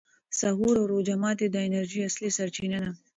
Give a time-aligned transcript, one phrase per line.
[0.37, 2.91] سحور او روژه ماتي د انرژۍ اصلي سرچینه ده.